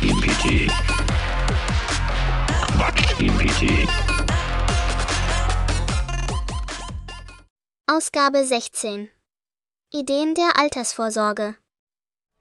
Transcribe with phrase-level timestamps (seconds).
[0.00, 0.72] Quatsch im PT.
[2.72, 3.88] Quatsch im PT.
[7.86, 9.10] Ausgabe 16.
[9.92, 11.56] Ideen der Altersvorsorge.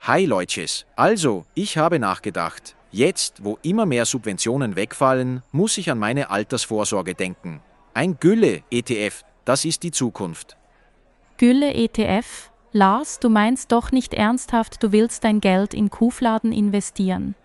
[0.01, 0.85] Hi Leutches.
[0.95, 2.75] Also, ich habe nachgedacht.
[2.91, 7.61] Jetzt, wo immer mehr Subventionen wegfallen, muss ich an meine Altersvorsorge denken.
[7.93, 10.55] Ein Gülle-ETF, das ist die Zukunft.
[11.37, 12.51] Gülle ETF?
[12.71, 17.35] Lars, du meinst doch nicht ernsthaft, du willst dein Geld in Kuhfladen investieren.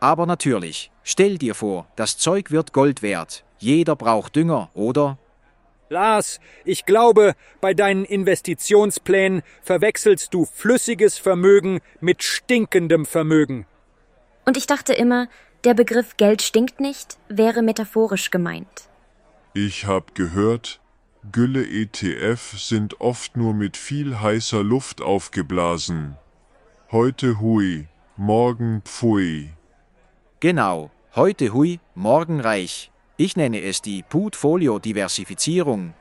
[0.00, 3.44] Aber natürlich, stell dir vor, das Zeug wird Gold wert.
[3.58, 5.18] Jeder braucht Dünger, oder?
[5.90, 13.66] Lars, ich glaube, bei deinen Investitionsplänen verwechselst du flüssiges Vermögen mit stinkendem Vermögen.
[14.46, 15.28] Und ich dachte immer,
[15.64, 18.88] der Begriff Geld stinkt nicht wäre metaphorisch gemeint.
[19.52, 20.80] Ich hab gehört,
[21.32, 26.16] Gülle-ETF sind oft nur mit viel heißer Luft aufgeblasen.
[26.90, 29.50] Heute hui, morgen pfui.
[30.40, 32.90] Genau, heute hui, morgen reich.
[33.18, 35.92] Ich nenne es die Portfolio-Diversifizierung.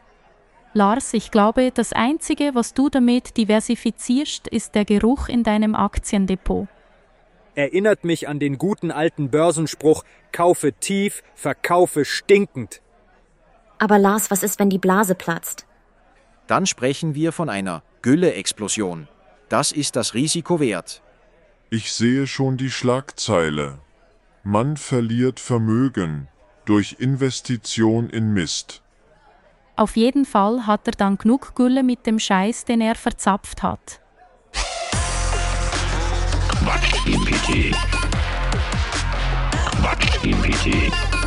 [0.73, 6.69] Lars, ich glaube, das Einzige, was du damit diversifizierst, ist der Geruch in deinem Aktiendepot.
[7.53, 12.81] Erinnert mich an den guten alten Börsenspruch, kaufe tief, verkaufe stinkend.
[13.77, 15.65] Aber Lars, was ist, wenn die Blase platzt?
[16.47, 19.09] Dann sprechen wir von einer Gülle-Explosion.
[19.49, 21.01] Das ist das Risiko wert.
[21.69, 23.79] Ich sehe schon die Schlagzeile.
[24.43, 26.27] Man verliert Vermögen
[26.65, 28.81] durch Investition in Mist.
[29.75, 34.01] Auf jeden Fall hat er dann genug Gülle mit dem Scheiß, den er verzapft hat.
[36.47, 37.75] Quatsch im PT.
[39.81, 41.18] Quatsch im PT.